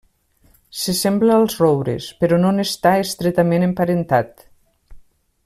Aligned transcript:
Se 0.83 0.95
sembla 0.99 1.35
als 1.41 1.57
roures 1.63 2.07
però 2.23 2.41
no 2.45 2.55
n'està 2.57 2.95
estretament 3.05 3.67
emparentat. 3.69 4.35